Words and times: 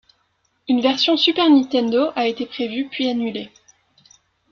Une 0.67 0.81
version 0.81 1.15
Super 1.15 1.47
Nintendo 1.47 2.09
a 2.15 2.25
été 2.27 2.47
prévue, 2.47 2.87
puis 2.89 3.07
annulée. 3.07 3.51